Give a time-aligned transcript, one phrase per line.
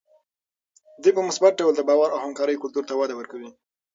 [1.01, 3.49] دوی په مثبت ډول د باور او همکارۍ کلتور ته وده ورکوي.